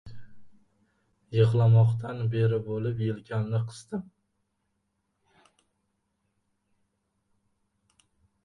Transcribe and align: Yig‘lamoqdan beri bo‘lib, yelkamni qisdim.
Yig‘lamoqdan 1.39 2.23
beri 2.35 2.59
bo‘lib, 2.69 3.03
yelkamni 3.05 3.59
qisdim. 3.67 4.03